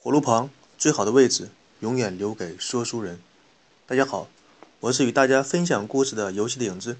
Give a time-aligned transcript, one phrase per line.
[0.00, 0.48] 火炉旁
[0.78, 1.50] 最好的位置，
[1.80, 3.18] 永远留给说书人。
[3.84, 4.28] 大家好，
[4.78, 6.96] 我是与大家分享故事的游戏的影子。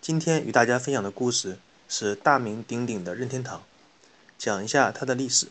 [0.00, 1.58] 今天与大家分享的故事
[1.88, 3.62] 是大名鼎鼎的任天堂，
[4.36, 5.46] 讲一下它的历史。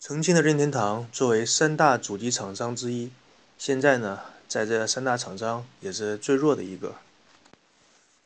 [0.00, 3.12] 曾经的任天堂作为三大主机厂商之一，
[3.56, 4.18] 现在呢，
[4.48, 6.96] 在这三大厂商也是最弱的一个。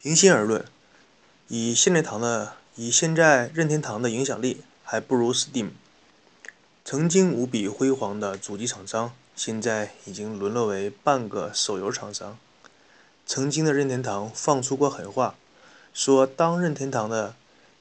[0.00, 0.64] 平心而论，
[1.48, 5.73] 以现在堂的以现在任天堂的影响力，还不如 Steam。
[6.89, 12.39] 曾经无比辉煌的主机厂商，现在已经沦落为半个手游厂商。
[13.26, 15.35] 曾经的任天堂放出过狠话，
[15.93, 17.35] 说当任天堂的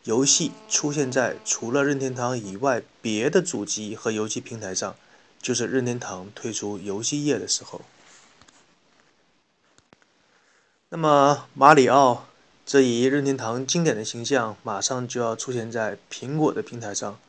[0.06, 4.96] 游戏出现在除了任天堂以外别的主机和游戏平台上，
[5.40, 7.82] 就是任天堂退出游戏业的时候。
[10.90, 12.26] 那么马里奥
[12.66, 17.20] 这一任天堂经典的形象，马上就要出现在苹果的平台上。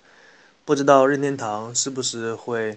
[0.67, 2.77] 不知道任天堂是不是会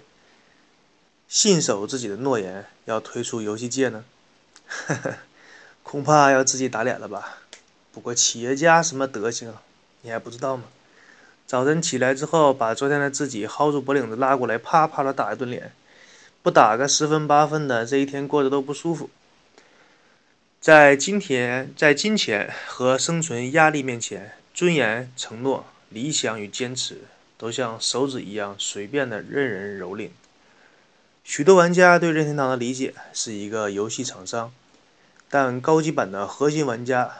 [1.26, 4.04] 信守自己的诺言，要退出游戏界呢？
[5.82, 7.38] 恐怕要自己打脸了吧。
[7.90, 9.52] 不过企业家什么德行，
[10.02, 10.62] 你还不知道吗？
[11.48, 15.72] 早晨起来之后，把昨天的自己薅住脖领子拉过来，啪啪的打一顿脸，
[16.44, 19.10] 不打个十分八分的，这一天过得都不舒服。
[20.60, 27.00] 在今天，在金钱和生存压力面前，尊严、承诺、理想与坚持。
[27.40, 30.10] 都像手指一样随便的任人蹂躏。
[31.24, 34.52] 许多玩家对任天堂的理解是一个游戏厂商，
[35.30, 37.10] 但高级版的核心玩家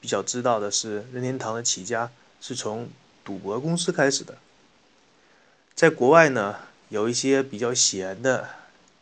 [0.00, 2.10] 比较知道的是，任天堂的起家
[2.40, 2.88] 是从
[3.24, 4.38] 赌博公司开始的。
[5.72, 6.56] 在国外呢，
[6.88, 8.48] 有一些比较闲的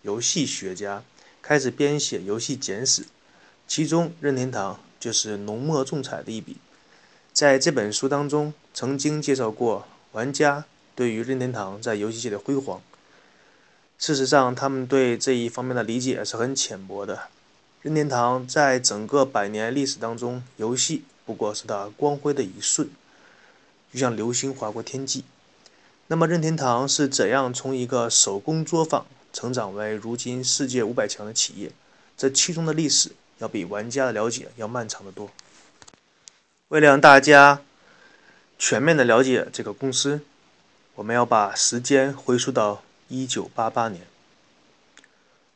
[0.03, 1.03] 游戏学家
[1.41, 3.06] 开始编写游戏简史，
[3.67, 6.58] 其中任天堂就是浓墨重彩的一笔。
[7.33, 9.89] 在这本书当中，曾经介绍过。
[10.12, 12.82] 玩家对于任天堂在游戏界的辉煌，
[13.98, 17.28] 事实上，他们对这一方面的理解是很浅薄的。
[17.80, 22.90] 任天堂在整个百年历史当中，游戏不过是它光辉的一瞬，
[23.90, 25.24] 就像流星划过天际。
[26.08, 31.73] 那么，任天堂是怎样从一个手工作坊成长为如今世界五百强的企业？
[32.18, 35.30] 这其中的历史要比玩家的了解要漫长的多。
[36.68, 37.62] 为了让大家。
[38.64, 40.20] 全面的了解这个公司，
[40.95, 44.06] 我们要把时间回溯到一九八八年。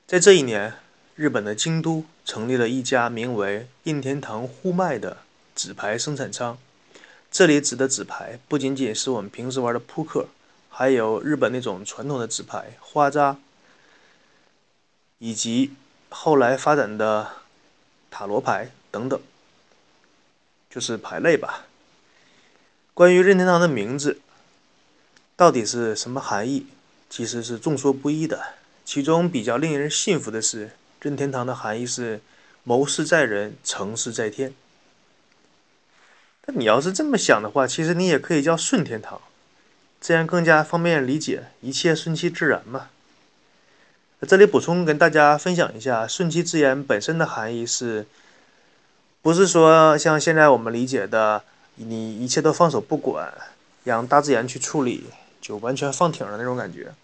[0.09, 0.75] 在这一年，
[1.15, 5.19] 日本的京都成立了一家名为印天堂呼麦的
[5.55, 6.59] 纸牌生产商。
[7.31, 10.27] 这里指的纸牌不仅仅是我们平时玩的扑克，
[10.69, 13.37] 还有日本那种传统的纸牌花扎，
[15.19, 15.73] 以及
[16.09, 17.31] 后来发展的
[18.11, 19.21] 塔罗牌等等，
[20.69, 21.67] 就是牌类吧。
[22.97, 24.23] 关于任天堂的名字
[25.37, 26.67] 到底是什么含义，
[27.11, 28.43] 其实是众说不一的。
[28.87, 30.71] 其中比较令人信服的是，
[31.03, 32.23] 任天堂的含义是
[32.65, 34.55] “谋事在人，成事在天”。
[36.41, 39.21] 但你要是这么想的话，其实你也可以叫顺天堂，
[40.01, 42.89] 这样更加方便理解，一切顺其自然嘛。
[44.27, 48.06] 这里补充跟大家分享一下，“顺其自然”本身的含义是，
[49.21, 51.45] 不是说像现在我们理解的。
[51.76, 53.32] 你一切都放手不管，
[53.84, 55.04] 让大自然去处理，
[55.41, 56.94] 就完全放挺了那种感觉。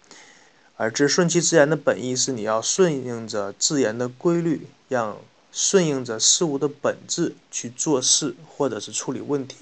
[0.75, 5.17] 而这顺其自然的本意是你要顺应着自然的规律，让
[5.51, 9.57] 顺应着事物的本质去做事或者是处理问题，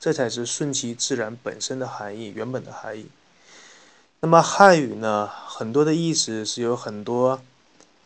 [0.00, 3.06] 这才是顺其自然本身的含义，原本的含义。
[4.20, 7.40] 那么汉语呢，很多的意思是有很多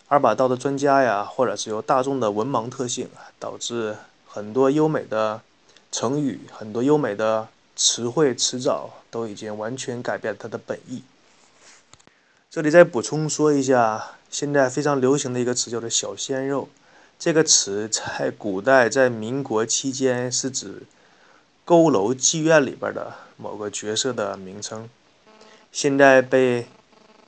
[0.08, 3.96] 二把刀的专家呀，或者是由大众的文盲特性导致
[4.28, 5.40] 很多优美的。
[5.90, 11.02] 成语很多优美的词汇词藻都已经完全改变它的本意。
[12.50, 16.68] 这里再补充说一下，现在非常流行的一个词叫做“小鲜肉”。
[17.18, 20.82] 这个词在古代，在民国期间是指
[21.66, 24.88] 佝偻妓院里边的某个角色的名称，
[25.70, 26.66] 现在被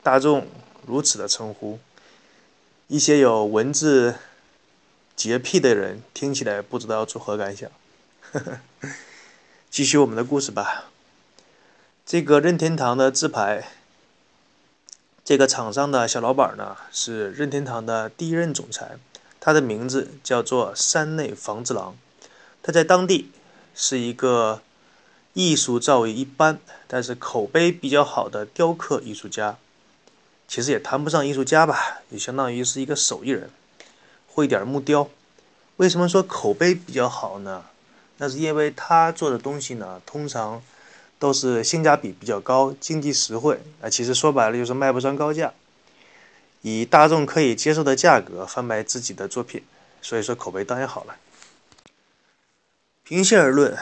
[0.03, 0.47] 大众
[0.87, 1.79] 如此的称呼。
[2.88, 4.14] 一些有文字
[5.14, 7.70] 洁癖的人听起来不知道作何感想。
[8.32, 8.40] 呵
[8.81, 8.88] 呵
[9.70, 10.87] 继续我们的故事吧。
[12.06, 13.69] 这个任天堂的字牌，
[15.23, 18.96] 这个厂商的小老板呢，是任天堂的第一任总裁，
[19.38, 21.94] 他的名字叫做山内房之郎。
[22.62, 23.31] 他在当地
[23.75, 24.62] 是一个
[25.35, 29.58] 艺术造诣一般，但是口碑比较好的雕刻艺术家。
[30.49, 33.50] 其实也谈不上艺术家吧，也相当于是一个手艺人，
[34.26, 35.11] 会点木雕。
[35.76, 37.64] 为什么说口碑比较好呢？
[38.19, 40.62] 那是因为他做的东西呢，通常
[41.19, 43.91] 都是性价比比较高、经济实惠啊。
[43.91, 45.53] 其实说白了就是卖不上高价，
[46.61, 49.62] 以大众可以接受的价格贩卖自己的作品，
[50.00, 51.17] 所以说口碑当然好了。
[53.05, 53.76] 平心而论，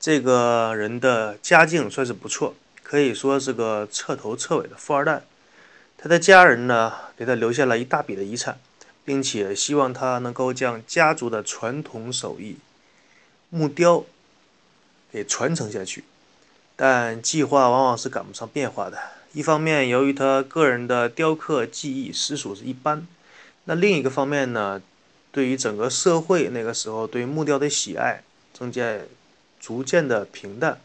[0.00, 5.22] 这个人的家境算是不错，可以说是个彻头彻尾的富二代。
[5.98, 8.58] 他的家人呢，给他留下了一大笔的遗产，
[9.04, 12.56] 并且希望他能够将家族的传统手艺
[13.54, 14.04] 木雕
[15.12, 16.02] 给传承下去。
[16.74, 18.98] 但计划往往是赶不上变化的。
[19.32, 23.06] 一方面，由于他个人的雕刻技艺实属是一般；
[23.66, 24.82] 那另一个方面呢，
[25.30, 29.02] 对于整个社会那个时候对木雕的喜爱正在
[29.60, 30.80] 逐渐的平淡。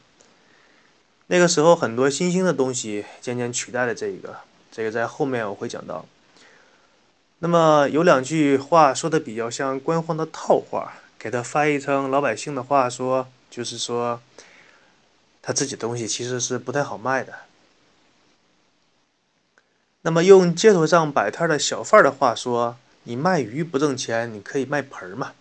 [1.25, 4.37] 那个时候，很多新兴的东西渐渐取代了这一个。
[4.71, 6.05] 这个在后面我会讲到。
[7.39, 14.21] 那么有两句话说的比较像官方的套话，给他翻译成老百姓的话说，就是说
[15.41, 17.33] 他自己东西其实是不太好卖的。
[20.03, 25.33] 那么用街头上摆摊的小贩的话说，你卖鱼不挣钱，你可以卖盆儿嘛。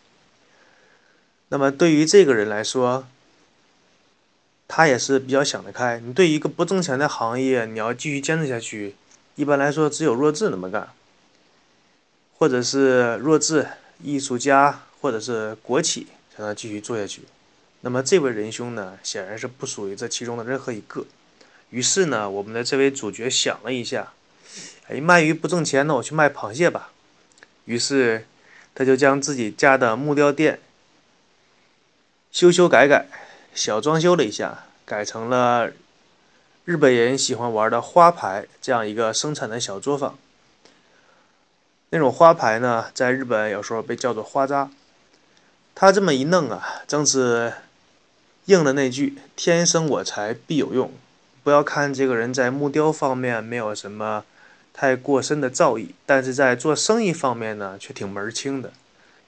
[1.51, 3.07] 那么对于这个人来说，
[4.67, 6.01] 他也是比较想得开。
[6.01, 8.97] 你对一个不挣钱的行业，你要继续坚持下去。
[9.37, 10.89] 一般来说，只有弱智那么干，
[12.37, 13.69] 或者是弱智
[14.03, 17.23] 艺术家，或者是国企才能继续做下去。
[17.81, 21.07] 那么这位仁兄呢，显然是不属于这其中的任何一个。
[21.71, 24.13] 于是呢，我们的这位主角想了一下，
[24.89, 26.91] 哎，卖鱼不挣钱，那我去卖螃蟹吧。
[27.67, 28.27] 于是
[28.75, 30.61] 他就将自己家的木雕店
[32.33, 33.07] 修修改改，
[33.55, 35.71] 小装修了一下，改成了。
[36.65, 40.19] 日本人喜欢玩的花牌，这样一个生产的小作坊。
[41.91, 44.71] 那种花牌呢，在日本有时候被叫做花扎。
[45.81, 47.53] 他这么一弄啊，正是
[48.47, 50.91] 应了那句“天生我材必有用”。
[51.45, 54.25] 不要看这个人在木雕方面没有什么
[54.75, 58.73] 太过深的造诣，但是在做生意方面呢，却挺门儿清的。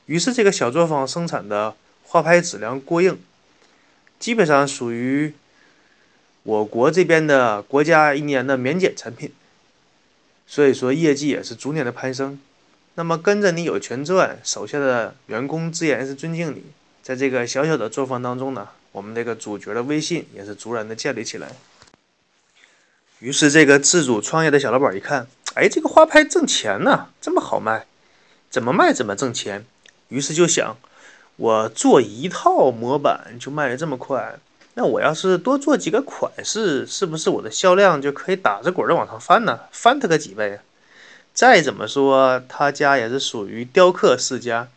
[0.06, 3.16] 于是，这个小作坊生产的花牌质量过硬，
[4.18, 5.32] 基本上属于。
[6.42, 9.30] 我国这边的国家一年的免检产品，
[10.48, 12.40] 所以说业绩也是逐年的攀升。
[12.94, 16.64] 那么跟着你有钱赚，手下的员工自然是尊敬你。
[17.02, 21.52] 在这个小小的作坊当中呢，我们这个主角的威信也是逐然的建立起来。
[23.20, 27.86] 于是这个自主创业的小老板一看，哎，这个花牌挣钱呢，这么好卖，
[28.50, 29.64] 怎么卖怎么挣钱。
[30.08, 30.76] 于是就想，
[31.36, 34.38] 我做一套模板就卖的这么快。
[34.74, 39.60] 那我要是多做几个款式，是不是我的销量就可以打着滚的往上翻呢？
[39.72, 40.62] 翻它个几倍啊！
[41.40, 44.68] 再怎么说，他家也是属于雕刻世家，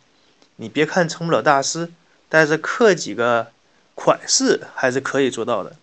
[0.56, 1.90] 你别看成不了大师，
[2.30, 3.48] 但是刻几个
[3.94, 5.76] 款式还是可以做到的。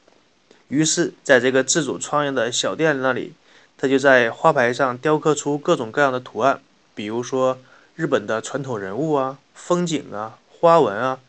[0.70, 3.34] 于是，在这个自主创业的小店那里，
[3.78, 6.60] 他就在花牌上雕刻出各种各样的图案，
[6.96, 7.60] 比如说
[7.94, 11.20] 日本的传统人物啊、风景啊、花纹啊，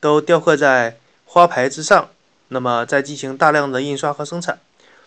[0.00, 0.98] 都雕刻在。
[1.24, 2.10] 花牌之上，
[2.48, 4.60] 那么再进行大量的印刷和生产，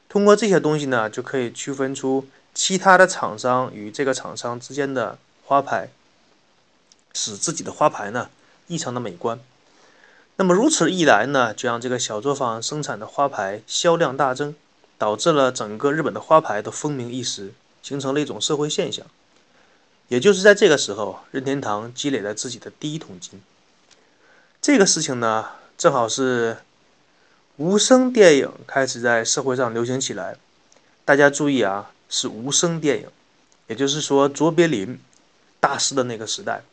[0.10, 5.90] 通过这些东西呢，就可以区分出其他的厂商与这个厂商之间的花牌，
[7.14, 8.32] 使自己的花牌呢
[8.66, 9.40] 异常的美观。
[10.38, 14.56] 那么如此一来呢，就让这个小作坊生产的花牌销量大增，
[14.98, 19.06] 导致了整个日本的花牌都风靡一时，形成了一种社会现象。
[20.08, 23.40] 也就是在这个时候，任天堂积累了自己的第一桶金。
[24.60, 25.50] 这个事情呢。
[25.78, 26.60] 正好是
[27.58, 30.38] 无声电影开始在社会上流行起来。
[31.04, 33.08] 大家注意啊，是无声电影，
[33.68, 35.00] 也就是说卓别林
[35.60, 36.64] 大师的那个时代。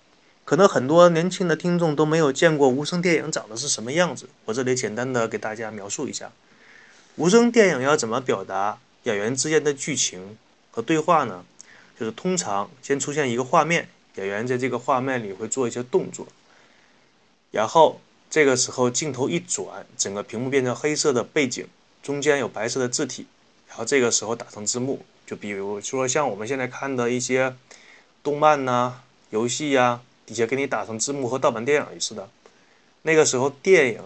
[0.44, 4.28] 可能很多年轻的听众都没有见过无声电影长得是什么样子。
[4.44, 6.32] 我这里简单的给大家描述一下，
[7.16, 10.36] 无声电影要怎么表达演员之间的剧情
[10.70, 11.44] 和对话呢？
[11.98, 16.26] 就是通常先出现一个画面，演员在这个画面里会做一些动作，
[17.50, 18.00] 然后。
[18.32, 21.68] 这个时候镜头一转，整个屏幕变成黑色的背景，
[22.02, 23.26] 中间有白色的字体，
[23.68, 25.04] 然后这个时候打成字幕。
[25.32, 27.56] 就比如说像我们现在看的一些
[28.22, 32.28] 动漫呐、游戏呀，底下给你打成字幕和盗版电影似的。
[33.00, 34.02] 那个时候电影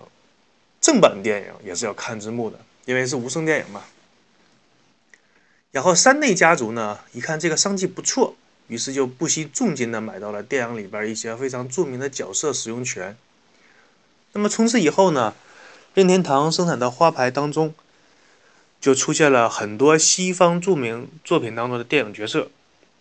[0.80, 3.83] 正版电影也是要看字幕的，因为是无声电影嘛。
[5.73, 8.37] 然后山内家族呢，一看这个商机不错，
[8.68, 13.16] 于是就不惜重金的买到了电影里边一些非常著名的角色使用权。
[14.30, 15.35] 那么从此以后呢，
[15.92, 17.75] 任天堂生产的花牌当中，
[18.80, 22.49] 就出现了很多西方著名作品当中的电影角色。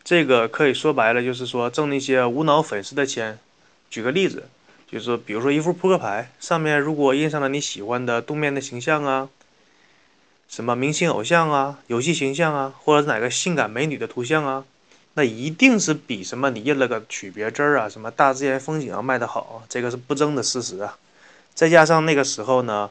[0.03, 3.39] 这个可以说白了，就是说挣那些无脑粉丝的钱。
[3.89, 4.48] 举个例子，
[4.91, 9.29] 就是，比如说一副扑克牌，上面如果印上了你喜欢的动漫的形象啊，
[10.48, 14.63] 什么明星偶像啊、游戏形象啊，或者哪个性感美女的图像啊，
[15.15, 20.98] 那一定是比什么你印了个曲别针啊、什么大自然风景要卖得好，这个是不争的事实啊。
[21.53, 22.89] 再加上那个时候呢，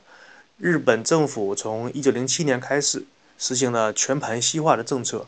[0.59, 3.05] 日本政府从一九零七年开始
[3.37, 5.27] 实行了全盘西化的政策，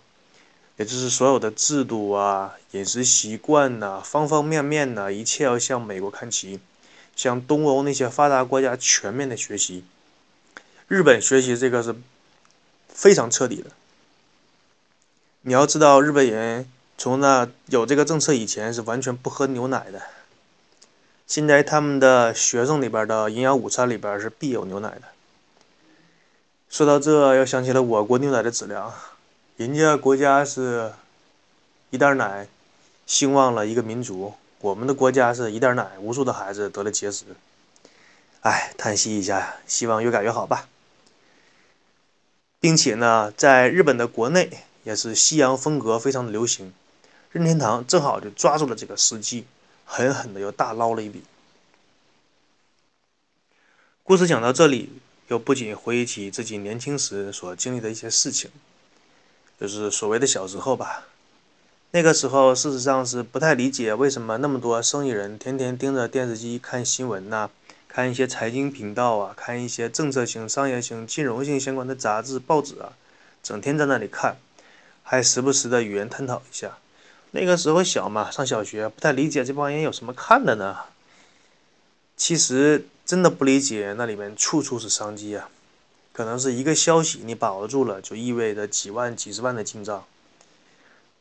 [0.76, 6.60] 也就是所有的制度啊、饮食习惯呐、方方面面呐，一切要向美国看齐，
[7.16, 9.84] 向东欧那些发达国家全面的学习。
[10.86, 11.96] 日本学习这个是
[12.88, 13.70] 非常彻底的。
[15.42, 20.00] 你要知道，日本人从那有这个政策以前是完全不喝牛奶的。
[21.26, 25.02] 现在他们的学生里边的营养午餐里边是必有牛奶的。
[26.68, 28.92] 说到这，又想起了我国牛奶的质量，
[29.56, 30.92] 人家国家是
[31.90, 32.46] 一袋奶
[33.06, 37.24] 兴旺了一个民族，我们的国家是一袋奶无数的孩子得了结石。
[38.40, 40.68] 哎，叹息一下，希望越改越好吧。
[42.60, 46.74] 并且呢，在日本的国内也是西洋风格非常的流行，
[47.30, 49.46] 任天堂正好就抓住了这个时机。
[49.88, 51.22] 狠狠的又大捞了一笔。
[54.02, 54.90] 故事讲到这里，
[55.28, 58.50] 又不仅回忆起自己年轻时所经历的一些事情，
[59.60, 61.06] 就是所谓的小时候吧。
[61.92, 67.48] 那个时候，事实上是不太理解为什么那么多生意人天天盯着电视机看新闻呐，
[67.88, 72.92] 看一些财经频道啊，看一些政策性、商业性、金融性相关的杂志、报纸啊，
[73.42, 74.36] 整天在那里看，
[75.02, 76.76] 还时不时的与人探讨一下。
[77.30, 80.76] 那个时候小嘛，上小学不太理解这帮人有什么看的呢。
[82.16, 85.48] 其实真的不理解，那里面处处是商机啊。
[86.12, 90.04] 可能是一个消息你把握住了，就意味着几万、几十万的进账。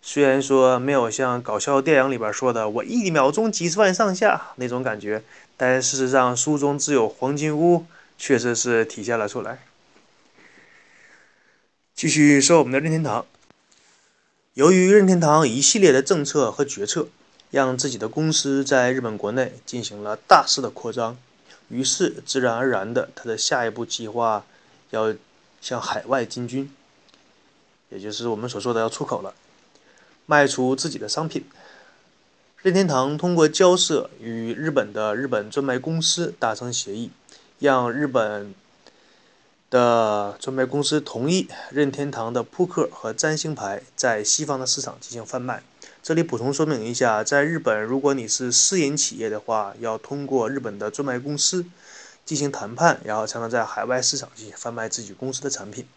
[0.01, 5.23] 虽然说没有像搞笑电影里边说的“我一秒钟几十万上下”那种感觉，
[5.57, 7.85] 但事实上书中自有黄金屋
[8.17, 9.63] 确实是体现了出来。
[11.93, 13.25] 继续说我们的任天堂。
[14.53, 17.09] 由于任天堂一系列的政策和决策，
[17.51, 21.17] 让自己的公司在日本国内进行了大肆的扩张，
[21.69, 24.45] 于是自然而然的，他的下一步计划
[24.91, 25.13] 要
[25.61, 26.71] 向海外进军，
[27.89, 29.33] 也就是我们所说的要出口了，
[30.25, 31.45] 卖出自己的商品。
[32.61, 37.11] 任天堂通过交涉与日本的日本专卖公司达成协议，
[37.59, 38.53] 让日本。
[39.67, 45.63] 的专卖公司同意任天堂的扑克和占星牌在西方的市场进行贩卖。
[46.05, 51.65] 这里补充说明一下，在日本，如果你是私营企业的话，要通过日本的专卖公司
[52.23, 55.87] 进行谈判，然后才能在海外市场进行贩卖自己公司的产品。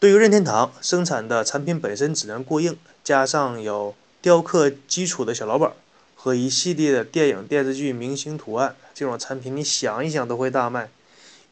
[0.00, 5.70] 对于任天堂生产的产品本身质量过硬，加上有雕刻基础的小老板
[6.16, 10.90] 和一系列的电影、电视剧明星图案，这种产品你想一想都会大卖。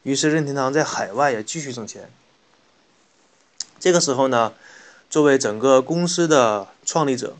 [0.03, 2.09] 于是任天堂在海外也继续挣钱。
[3.79, 4.51] 这个时候呢，
[5.09, 7.37] 作为整个公司的创立者，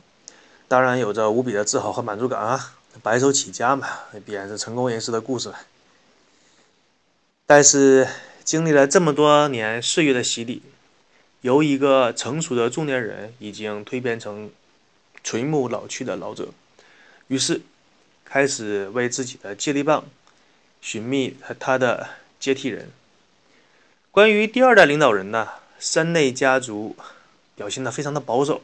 [0.67, 2.75] 当然有着无比的自豪和满足感啊！
[3.01, 5.59] 白手起家嘛，那必然是成功人士的故事了。
[7.47, 8.07] 但是
[8.43, 10.61] 经历了这么多年岁月的洗礼，
[11.41, 14.51] 由一个成熟的中年人，已经蜕变成
[15.23, 16.49] 垂暮老去的老者，
[17.27, 17.61] 于是
[18.23, 20.05] 开始为自己的接力棒
[20.79, 22.07] 寻觅他他的。
[22.39, 22.89] 接替人。
[24.11, 26.95] 关于第二代领导人呢，山内家族
[27.55, 28.61] 表现得非常的保守。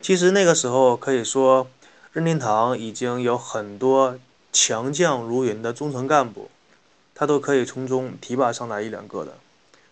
[0.00, 1.68] 其实那个时候可以说，
[2.12, 4.18] 任天堂已经有很多
[4.52, 6.50] 强将如云的中层干部，
[7.14, 9.34] 他都可以从中提拔上来一两个的。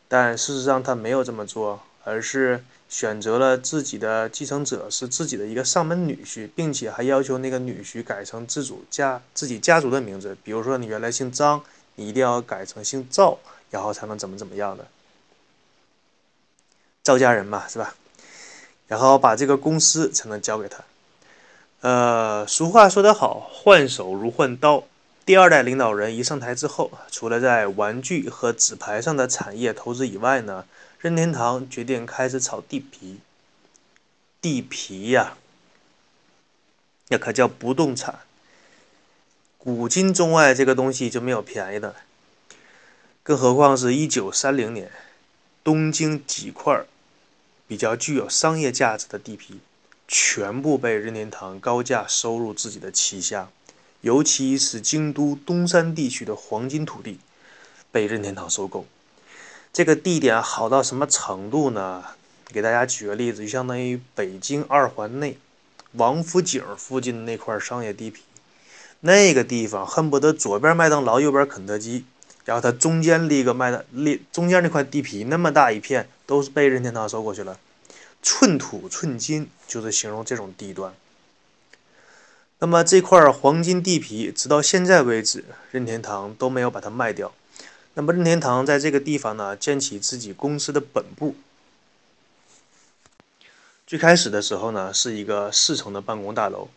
[0.08, 11.62] 但事实上他没有这么做，而是选择了自己的继承者是自己的一个上门女婿，并且还要求那个女婿改成自主家自己家族的名字，比如说你原来姓张。
[11.98, 13.38] 你一定要改成姓赵，
[13.70, 14.86] 然后才能怎么怎么样的。
[17.02, 17.94] 赵家人嘛，是吧？
[18.88, 20.84] 然后把这个公司才能交给他。
[21.80, 24.84] 呃，俗话说得好，换手如换刀。
[25.24, 30.64] 第二代领导人一上台之后，除了在玩具和纸牌上的产业投资以外呢，
[31.00, 33.18] 任天堂决定开始炒地皮。
[34.40, 35.36] 地皮呀，
[37.08, 38.20] 那可叫不动产。
[39.58, 41.96] 古今中外，这个东西就没有便宜的，
[43.24, 44.92] 更何况是一九三零年，
[45.64, 46.84] 东京几块
[47.66, 49.60] 比较具有商业价值的地皮，
[50.06, 53.48] 全部被任天堂高价收入自己的旗下，
[54.00, 57.18] 尤其是京都东山地区的黄金土地，
[57.90, 58.86] 被任天堂收购。
[59.72, 62.04] 这个地点好到什么程度呢？
[62.46, 65.36] 给大家举个例子，就相当于北京二环内
[65.92, 68.22] 王府井附近的那块商业地皮。
[69.00, 72.04] 那个地方恨不得左边麦当劳，右边肯德基，
[72.46, 77.58] 然后它中间立个麦的立中间那块地皮那么大一片都是被任天堂收过去了，
[78.22, 80.94] 寸土寸金就是形容这种地段。
[82.58, 87.32] 那么这块黄金地皮直到现在为止，任天堂都没有把它卖掉。
[87.92, 91.34] 那么任天堂在这个地方呢建起自己公司的本部。
[93.86, 96.68] 最开始的时候呢是一个四层的办公大楼。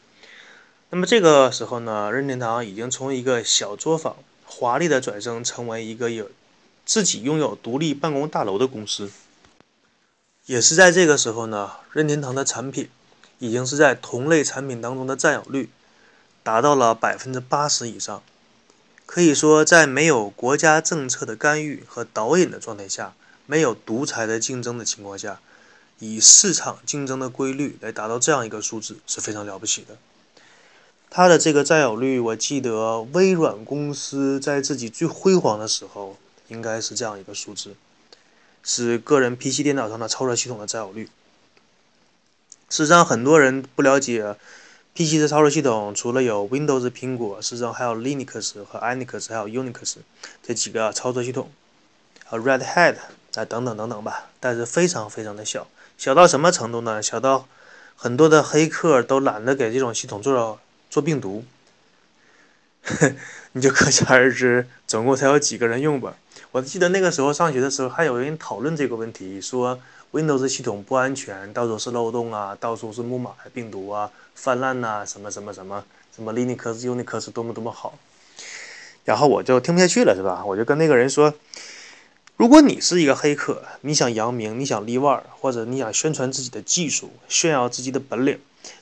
[0.89, 4.15] 那么这个时候呢，任天堂已经从一个小作坊
[4.51, 6.29] 华丽的转身成为一个有
[6.83, 9.11] 自己拥有独立办公大楼的公司。
[10.47, 12.89] 也是在这个时候呢，任天堂的产品
[13.37, 15.69] 已经是在同类产品当中的占有率
[16.41, 18.23] 达到了百分之八十以上。
[19.05, 23.13] 可以说，在没有国家政策的干预和导引的状态下，
[23.45, 25.39] 没有独裁的竞争的情况下，
[25.99, 29.95] 以市场竞争的规律来达到这样一个数字是非常了不起的。
[31.11, 36.15] 它的这个占有率，我记得微软公司在自己最辉煌的时候，
[36.49, 37.75] 应该是这样一个数字，
[38.63, 41.09] 是个人 PC 电脑上的操作系统的占有率。
[42.69, 44.35] 事实上，很多人不了解
[44.93, 49.95] PC 的操作系统，除了有 Windows、苹果，事实上还有 Linux 和 Unix，还有 Unix
[50.43, 51.49] 这几个操作系统
[52.29, 52.97] ，Red Hat
[53.33, 54.29] 啊等等等等吧。
[54.39, 57.01] 但是非常非常的小，小到什么程度呢？
[57.01, 57.47] 小到
[57.95, 60.59] 很多的黑客都懒得给这种系统做。
[60.89, 61.43] 做病毒，
[63.53, 66.15] 你就可想而知，总共才有几个人用吧。
[66.51, 69.79] 我记得那个时候上学的时候，还有人讨论这个问题，说
[70.11, 75.83] Windows 系统不安全，到处是漏洞啊，到处是木马病毒啊，泛滥呐，什么什么什么，
[76.15, 77.99] 什么 Linux、Unix 多么多么好。
[79.05, 80.43] 然后我就听不下去了，是吧？
[80.45, 81.35] 我就跟那个人说，
[82.35, 88.39] 如果你是一个黑客，你想扬名，你想立腕，或者你想宣传自己的技术，炫耀自己的本领。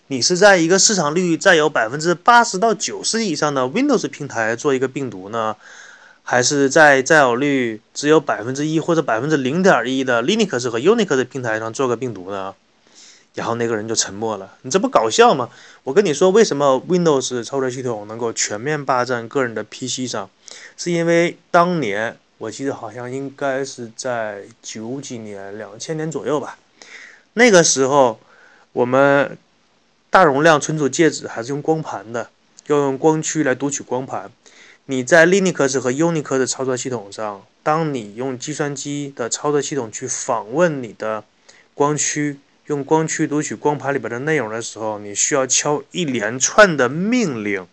[0.09, 5.57] 你是在一个市场率占有百分之八十到九十以上的 Windows 平台做一个病毒呢，
[6.23, 12.55] 还是在占有率只有百分之一或者百分之零点一的 Linux 和 Unix 的平台上做个病毒呢？
[13.33, 14.53] 然后那个人就沉默了。
[14.61, 15.49] 你这不搞笑吗？
[15.83, 20.29] 我跟你说，为什么 Windows 操作系统能够全面霸占个人的 PC 上，
[20.77, 26.57] 是因为当年我记得好像应该是在九几年、两千年左右吧，
[27.33, 28.21] 那个时候
[28.71, 29.37] 我们。
[30.17, 32.31] 大容量存储介质还是用光盘的，
[32.65, 34.31] 要用光驱来读取光盘。
[34.85, 41.23] 你在 Linux 和 Unix 的操作系统上，当你用计算机的操作系统去访问你的
[41.75, 47.67] 光驱，用光驱读取光盘里边的内容的时候，你需要敲一连串的命令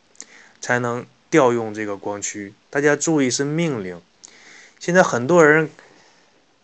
[0.61, 2.53] 才能调用这个光驱。
[2.69, 3.99] 大家注意，是命令。
[4.79, 5.71] 现在很多人。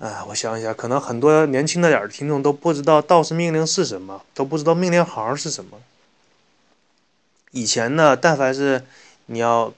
[0.00, 5.78] 啊，我想一下，可能很多年轻的点儿的听众都不知道道士命令是什么，都不知道命令行是什么。
[7.50, 8.82] 以前呢，但凡是
[9.26, 9.74] 你要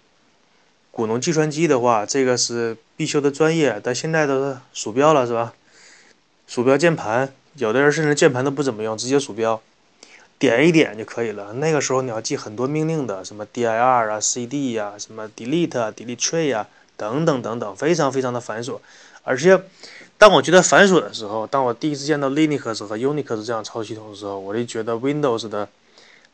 [0.93, 3.81] 鼓动计算机的话，这个是必修的专业。
[3.83, 5.55] 但现在都是鼠标了，是吧？
[6.47, 9.61] 鼠标键盘，有的人甚至键盘都不怎么用，直接鼠标
[10.39, 11.55] 点一点就可以了。
[11.55, 18.79] 那个时候你要记很多命令的，什么 dir 啊、cd 呀、什么 delete 啊、delete tree 呀，等等等等，非常非常的繁琐，
[19.25, 19.61] 而且。
[20.23, 25.69] 当我觉得繁琐的时候，当我第一次见到 Linux 和 Unix 这样操作系统的时候，我就觉得 Windows 的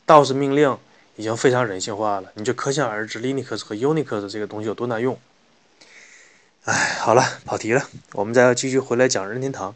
[0.05, 0.77] DOS 命令
[1.15, 2.31] 已经非常人性化了。
[2.35, 5.19] 你就可想而知 Linux 和 Unix 这个东西有多难用。
[6.65, 9.73] 哎，好了，跑题了，我们再要继续回来讲任天堂。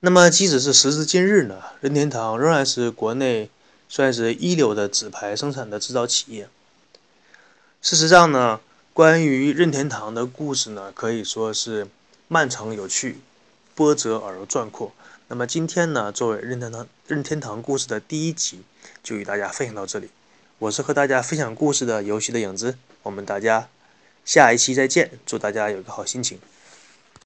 [0.00, 3.48] 那么，即使是时至今日呢，任天堂仍然是国内
[3.88, 6.46] 算是一流的纸牌生产的制造企业。
[7.80, 8.60] 事实上呢，
[8.92, 11.86] 关于任天堂的故事呢，可以说是。
[12.32, 13.18] 漫长有趣，
[13.74, 14.90] 波折而又壮阔。
[15.28, 18.62] 那么今天呢，作为任天堂任天堂故事的第一集，
[19.02, 20.08] 就与大家分享到这里。
[20.58, 23.68] 我是和大家分享故事的游戏的影子，我们大家
[24.24, 25.10] 下一期再见。
[25.26, 26.38] 祝大家有个好心情。